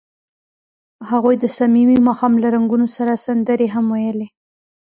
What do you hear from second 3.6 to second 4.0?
هم